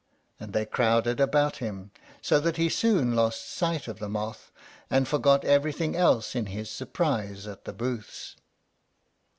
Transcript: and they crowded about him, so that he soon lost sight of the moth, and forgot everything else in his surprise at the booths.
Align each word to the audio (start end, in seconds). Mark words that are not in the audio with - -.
and 0.39 0.51
they 0.51 0.65
crowded 0.65 1.19
about 1.19 1.57
him, 1.57 1.91
so 2.23 2.39
that 2.39 2.57
he 2.57 2.69
soon 2.69 3.15
lost 3.15 3.47
sight 3.47 3.87
of 3.87 3.99
the 3.99 4.09
moth, 4.09 4.51
and 4.89 5.07
forgot 5.07 5.45
everything 5.45 5.95
else 5.95 6.35
in 6.35 6.47
his 6.47 6.71
surprise 6.71 7.45
at 7.45 7.65
the 7.65 7.71
booths. 7.73 8.35